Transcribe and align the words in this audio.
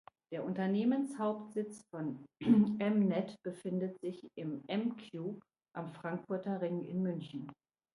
Der 0.31 0.43
Unternehmenshauptsitz 0.43 1.85
von 1.91 2.25
M-net 2.39 3.35
befindet 3.43 3.99
sich 4.01 4.27
im 4.33 4.63
M-Cube 4.65 5.39
am 5.75 5.93
Frankfurter 5.93 6.59
Ring 6.59 6.81
in 6.85 7.03
München. 7.03 7.47